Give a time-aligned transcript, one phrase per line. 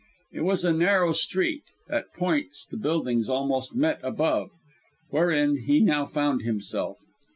[0.31, 4.49] It was a narrow street at points, the buildings almost met above
[5.11, 6.97] wherein, he now found himself.